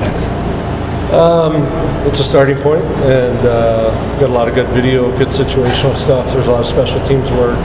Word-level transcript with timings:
today? 0.00 0.30
It's 2.06 2.18
a 2.18 2.24
starting 2.24 2.56
point, 2.58 2.84
and 3.04 3.38
uh, 3.46 3.90
got 4.18 4.30
a 4.30 4.32
lot 4.32 4.48
of 4.48 4.54
good 4.54 4.68
video, 4.70 5.16
good 5.18 5.28
situational 5.28 5.94
stuff. 5.94 6.32
There's 6.32 6.46
a 6.46 6.50
lot 6.50 6.60
of 6.60 6.66
special 6.66 7.00
teams 7.02 7.30
work. 7.30 7.58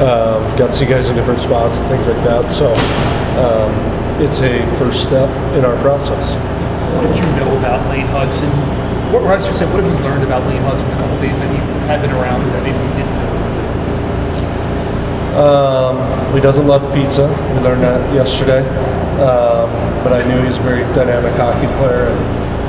Um, 0.00 0.42
got 0.58 0.66
to 0.66 0.72
see 0.72 0.86
guys 0.86 1.08
in 1.08 1.16
different 1.16 1.40
spots 1.40 1.78
and 1.78 1.88
things 1.88 2.06
like 2.06 2.22
that. 2.24 2.50
So 2.50 2.74
um, 3.40 3.72
it's 4.20 4.40
a 4.40 4.66
first 4.76 5.02
step 5.02 5.30
in 5.56 5.64
our 5.64 5.80
process. 5.80 6.34
What 6.96 7.06
did 7.06 7.16
you 7.16 7.30
know 7.36 7.56
about 7.58 7.88
Lane 7.88 8.06
Hutson? 8.08 8.50
What, 9.12 9.22
or 9.22 9.32
I 9.32 9.40
should 9.44 9.56
say, 9.56 9.66
what 9.66 9.82
have 9.82 9.92
you 9.92 9.98
learned 10.04 10.24
about 10.24 10.46
Lane 10.46 10.62
Hutson 10.62 10.88
the 10.90 10.96
couple 10.96 11.20
days 11.20 11.38
that 11.38 11.50
you 11.52 11.62
have 11.86 12.02
been 12.02 12.10
around 12.10 12.40
that 12.52 12.62
maybe 12.62 12.76
you 12.76 12.92
didn't 12.96 13.14
know? 13.14 13.32
Um, 15.36 16.34
he 16.34 16.40
doesn't 16.40 16.66
love 16.66 16.82
pizza. 16.94 17.28
We 17.54 17.60
learned 17.60 17.82
that 17.82 18.14
yesterday. 18.14 18.64
Um, 19.16 19.72
but 20.04 20.12
I 20.12 20.20
knew 20.28 20.42
he's 20.44 20.58
a 20.58 20.62
very 20.62 20.82
dynamic 20.92 21.32
hockey 21.34 21.66
player, 21.80 22.12
and 22.12 22.20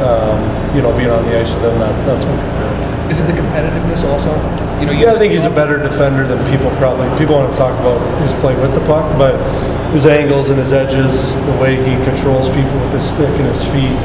um, 0.02 0.76
you 0.76 0.82
know, 0.82 0.96
being 0.96 1.10
on 1.10 1.26
the 1.26 1.40
ice 1.40 1.52
with 1.54 1.64
him, 1.64 1.80
that, 1.80 1.94
that's 2.06 2.24
what 2.24 3.12
Is 3.12 3.20
it 3.20 3.28
the 3.28 3.34
competitiveness 3.34 4.04
also? 4.04 4.32
You 4.80 4.86
know, 4.86 4.92
you 4.94 5.06
Yeah, 5.06 5.14
I 5.14 5.18
think 5.18 5.34
he's 5.34 5.46
a 5.46 5.50
better 5.50 5.82
defender 5.82 6.28
than 6.28 6.40
people 6.50 6.70
probably. 6.78 7.10
People 7.18 7.36
want 7.36 7.52
to 7.52 7.58
talk 7.58 7.78
about 7.80 8.00
his 8.22 8.32
play 8.40 8.56
with 8.56 8.74
the 8.74 8.86
puck, 8.86 9.06
but 9.18 9.36
his 9.92 10.06
angles 10.06 10.50
and 10.50 10.60
his 10.60 10.72
edges, 10.72 11.36
the 11.36 11.58
way 11.58 11.76
he 11.76 11.96
controls 12.06 12.48
people 12.50 12.78
with 12.80 12.94
his 12.94 13.04
stick 13.10 13.30
and 13.30 13.48
his 13.48 13.64
feet, 13.74 13.98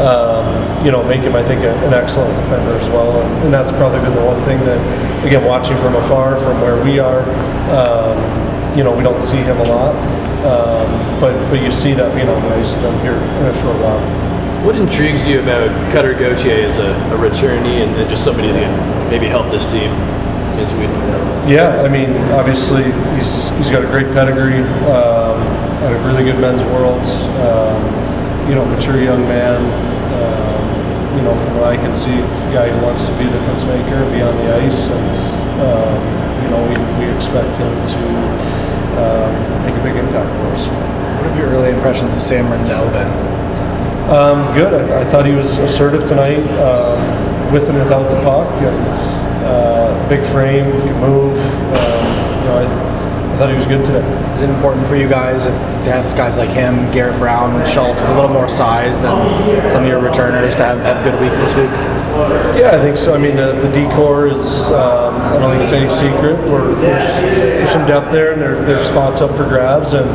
um, 0.00 0.46
you 0.84 0.90
know, 0.92 1.02
make 1.02 1.20
him, 1.20 1.34
I 1.34 1.42
think, 1.42 1.62
a, 1.62 1.74
an 1.84 1.92
excellent 1.92 2.34
defender 2.36 2.78
as 2.78 2.88
well. 2.88 3.20
And, 3.20 3.44
and 3.44 3.52
that's 3.52 3.72
probably 3.72 4.00
been 4.00 4.14
the 4.14 4.24
one 4.24 4.42
thing 4.44 4.58
that, 4.60 5.26
again, 5.26 5.44
watching 5.44 5.76
from 5.78 5.96
afar, 5.96 6.36
from 6.40 6.60
where 6.60 6.82
we 6.82 6.98
are, 6.98 7.22
um, 7.74 8.16
you 8.76 8.84
know, 8.84 8.96
we 8.96 9.02
don't 9.02 9.22
see 9.22 9.38
him 9.38 9.58
a 9.58 9.64
lot, 9.64 9.96
um, 10.46 11.20
but 11.20 11.34
but 11.50 11.60
you 11.62 11.72
see 11.72 11.92
that 11.94 12.14
being 12.14 12.28
on 12.28 12.42
the 12.42 12.54
ice 12.54 12.72
here 13.02 13.14
in 13.14 13.46
a 13.46 13.56
short 13.60 13.76
while. 13.80 14.00
What 14.64 14.76
intrigues 14.76 15.26
you 15.26 15.40
about 15.40 15.70
Cutter 15.92 16.12
Gauthier 16.12 16.68
as 16.68 16.76
a, 16.76 16.92
a 17.14 17.18
returnee 17.18 17.82
and, 17.82 17.90
and 17.96 18.08
just 18.10 18.24
somebody 18.24 18.52
that 18.52 18.60
can 18.60 19.10
maybe 19.10 19.26
help 19.26 19.50
this 19.50 19.64
team 19.66 19.90
in 20.60 20.68
Sweden? 20.68 20.94
Yeah, 21.48 21.82
I 21.82 21.88
mean, 21.88 22.14
obviously 22.32 22.84
he's 23.16 23.48
he's 23.56 23.70
got 23.70 23.82
a 23.82 23.88
great 23.88 24.12
pedigree, 24.12 24.60
um, 24.86 25.40
had 25.80 25.92
a 25.92 25.98
really 26.06 26.24
good 26.24 26.38
men's 26.38 26.62
worlds. 26.64 27.08
Um, 27.40 28.10
you 28.48 28.54
know, 28.58 28.64
mature 28.66 29.00
young 29.00 29.22
man. 29.30 29.62
Um, 29.62 31.16
you 31.16 31.22
know, 31.22 31.34
from 31.38 31.54
what 31.58 31.70
I 31.70 31.76
can 31.76 31.94
see, 31.94 32.10
a 32.10 32.50
guy 32.50 32.70
who 32.70 32.82
wants 32.82 33.06
to 33.06 33.12
be 33.18 33.24
a 33.26 33.30
difference 33.30 33.62
maker 33.62 34.02
and 34.02 34.10
be 34.10 34.22
on 34.22 34.34
the 34.36 34.48
ice, 34.58 34.90
and 34.90 35.06
um, 35.62 35.98
you 36.42 36.48
know, 36.50 36.60
we, 36.66 36.74
we 37.00 37.08
expect 37.14 37.56
him 37.56 37.72
to 37.82 37.98
um, 39.00 39.32
make 39.64 39.74
a 39.74 39.82
big 39.82 39.96
impact 39.96 40.28
for 40.36 40.46
us. 40.52 40.68
What 40.68 41.30
have 41.30 41.38
your 41.38 41.48
early 41.48 41.70
impressions 41.70 42.12
of 42.14 42.22
Sam 42.22 42.44
Rinzel 42.46 42.92
been? 42.92 43.08
Um, 44.10 44.54
good. 44.54 44.74
I, 44.74 45.00
I 45.00 45.04
thought 45.04 45.24
he 45.24 45.32
was 45.32 45.56
assertive 45.58 46.04
tonight, 46.04 46.44
um, 46.60 47.52
with 47.52 47.68
and 47.68 47.78
without 47.78 48.10
the 48.10 48.20
puck. 48.22 48.48
Uh, 49.42 50.08
big 50.08 50.24
frame, 50.26 50.70
can 50.82 51.00
move. 51.00 51.38
Um, 51.38 52.04
you 52.40 52.46
know, 52.46 52.58
I, 52.58 53.32
I 53.32 53.36
thought 53.38 53.48
he 53.48 53.56
was 53.56 53.66
good 53.66 53.84
today. 53.84 54.04
Is 54.34 54.42
it 54.42 54.50
important 54.50 54.86
for 54.86 54.96
you 54.96 55.08
guys 55.08 55.44
to 55.44 55.92
have 55.92 56.16
guys 56.16 56.36
like 56.36 56.50
him, 56.50 56.90
Garrett 56.92 57.18
Brown, 57.18 57.66
Schultz 57.66 58.00
with 58.00 58.10
a 58.10 58.14
little 58.14 58.28
more 58.28 58.48
size 58.48 59.00
than 59.00 59.70
some 59.70 59.84
of 59.84 59.88
your 59.88 60.00
returners 60.00 60.54
to 60.56 60.64
have, 60.64 60.80
have 60.80 61.02
good 61.04 61.18
weeks 61.22 61.38
this 61.38 61.54
week? 61.54 61.70
Yeah, 62.56 62.76
I 62.76 62.80
think 62.82 62.98
so. 62.98 63.14
I 63.14 63.18
mean, 63.18 63.36
the, 63.36 63.52
the 63.52 63.70
D 63.72 63.88
corps 63.94 64.26
is, 64.28 64.66
um, 64.68 65.14
I 65.16 65.38
don't 65.38 65.50
think 65.50 65.64
it's 65.64 65.72
any 65.72 65.90
secret. 65.96 66.36
We're, 66.50 66.74
there's, 66.80 67.08
there's 67.20 67.70
some 67.70 67.86
depth 67.86 68.12
there, 68.12 68.32
and 68.32 68.40
there, 68.42 68.62
there's 68.64 68.84
spots 68.84 69.20
up 69.20 69.30
for 69.36 69.48
grabs, 69.48 69.94
and 69.94 70.08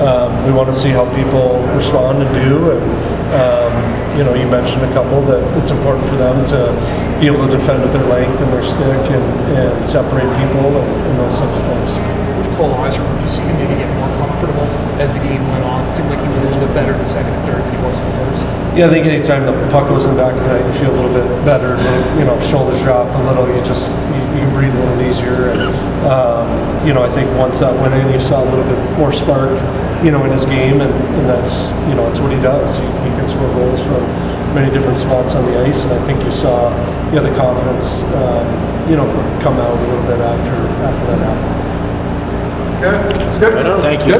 um, 0.00 0.44
we 0.46 0.52
want 0.52 0.68
to 0.72 0.74
see 0.74 0.90
how 0.90 1.06
people 1.14 1.62
respond 1.76 2.22
and 2.22 2.30
do. 2.34 2.70
And, 2.72 2.82
um, 3.38 3.72
you 4.18 4.24
know, 4.24 4.34
you 4.34 4.48
mentioned 4.50 4.82
a 4.84 4.92
couple 4.92 5.22
that 5.30 5.40
it's 5.56 5.70
important 5.70 6.04
for 6.08 6.16
them 6.16 6.44
to 6.52 6.68
be 7.20 7.26
able 7.30 7.46
to 7.46 7.56
defend 7.56 7.82
with 7.82 7.92
their 7.92 8.04
length 8.10 8.36
and 8.40 8.52
their 8.52 8.62
stick 8.62 9.02
and, 9.08 9.24
and 9.56 9.86
separate 9.86 10.28
people 10.42 10.68
and, 10.68 10.88
and 11.06 11.14
those 11.20 11.38
sorts 11.38 11.56
of 11.56 11.64
things. 11.64 11.90
with 12.36 12.50
Cole 12.58 12.74
Heiser, 12.76 13.00
did 13.00 13.22
you 13.22 13.30
see 13.30 13.40
him 13.46 13.56
maybe 13.56 13.78
get 13.78 13.88
more 13.96 14.10
comfortable 14.20 14.66
as 15.00 15.12
the 15.14 15.22
game 15.22 15.40
went 15.48 15.64
on? 15.64 15.86
It 15.88 15.92
seemed 15.96 16.10
like 16.10 16.20
he 16.20 16.28
was 16.34 16.44
a 16.44 16.50
little 16.50 16.66
bit 16.66 16.74
better 16.74 16.92
in 16.92 16.98
the 16.98 17.08
second 17.08 17.32
and 17.32 17.44
third 17.46 17.62
than 17.64 17.72
he 17.72 17.80
was 17.80 17.96
in 17.96 18.04
the 18.04 18.16
first. 18.20 18.61
Yeah, 18.72 18.86
I 18.86 18.88
think 18.88 19.04
anytime 19.04 19.44
the 19.44 19.52
puck 19.68 19.88
goes 19.88 20.08
in 20.08 20.16
the 20.16 20.20
back 20.22 20.32
of 20.32 20.40
the 20.40 20.48
net, 20.48 20.64
you 20.64 20.72
feel 20.80 20.88
a 20.88 20.96
little 20.96 21.12
bit 21.12 21.28
better. 21.44 21.76
little, 21.76 22.18
You 22.18 22.24
know, 22.24 22.40
shoulders 22.40 22.80
drop 22.80 23.04
a 23.04 23.22
little. 23.28 23.44
You 23.44 23.60
just 23.68 23.92
you, 24.16 24.20
you 24.32 24.40
can 24.48 24.52
breathe 24.56 24.72
a 24.74 24.80
little 24.80 25.02
easier. 25.04 25.52
And 25.52 25.60
um, 26.08 26.48
you 26.86 26.94
know, 26.94 27.02
I 27.04 27.10
think 27.12 27.28
once 27.36 27.60
that 27.60 27.72
went 27.84 27.92
in, 27.92 28.08
you 28.08 28.20
saw 28.20 28.42
a 28.42 28.48
little 28.48 28.64
bit 28.64 28.80
more 28.96 29.12
spark. 29.12 29.52
You 30.02 30.10
know, 30.10 30.24
in 30.24 30.32
his 30.32 30.44
game, 30.46 30.80
and, 30.80 30.90
and 30.90 31.28
that's 31.28 31.70
you 31.86 31.94
know, 31.94 32.08
it's 32.08 32.18
what 32.18 32.32
he 32.32 32.40
does. 32.40 32.74
He, 32.74 32.86
he 33.06 33.10
can 33.14 33.28
score 33.28 33.46
goals 33.54 33.78
from 33.84 34.02
many 34.56 34.72
different 34.72 34.98
spots 34.98 35.34
on 35.34 35.44
the 35.46 35.60
ice, 35.62 35.84
and 35.84 35.92
I 35.92 36.00
think 36.06 36.24
you 36.24 36.32
saw 36.32 36.72
yeah 37.12 37.20
the 37.20 37.30
confidence 37.36 38.00
um, 38.16 38.42
you 38.88 38.96
know 38.96 39.06
come 39.44 39.54
out 39.60 39.70
a 39.70 39.80
little 39.84 40.02
bit 40.08 40.18
after 40.18 40.56
after 40.82 41.06
that 41.12 41.20
happened. 41.22 41.62
Right 42.82 43.66
on. 43.66 43.80
Thank 43.80 44.00
you. 44.00 44.10